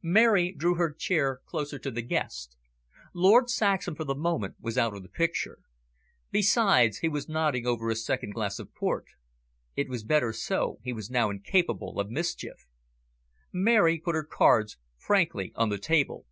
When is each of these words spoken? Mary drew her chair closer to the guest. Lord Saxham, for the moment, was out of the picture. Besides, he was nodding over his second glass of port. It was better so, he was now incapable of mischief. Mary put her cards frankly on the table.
Mary 0.00 0.52
drew 0.52 0.76
her 0.76 0.90
chair 0.90 1.40
closer 1.44 1.78
to 1.78 1.90
the 1.90 2.00
guest. 2.00 2.56
Lord 3.12 3.50
Saxham, 3.50 3.94
for 3.94 4.04
the 4.04 4.14
moment, 4.14 4.54
was 4.58 4.78
out 4.78 4.94
of 4.96 5.02
the 5.02 5.08
picture. 5.10 5.58
Besides, 6.30 7.00
he 7.00 7.10
was 7.10 7.28
nodding 7.28 7.66
over 7.66 7.90
his 7.90 8.02
second 8.02 8.32
glass 8.32 8.58
of 8.58 8.72
port. 8.74 9.04
It 9.74 9.90
was 9.90 10.02
better 10.02 10.32
so, 10.32 10.78
he 10.82 10.94
was 10.94 11.10
now 11.10 11.28
incapable 11.28 12.00
of 12.00 12.08
mischief. 12.08 12.66
Mary 13.52 13.98
put 14.00 14.14
her 14.14 14.24
cards 14.24 14.78
frankly 14.96 15.52
on 15.56 15.68
the 15.68 15.76
table. 15.76 16.24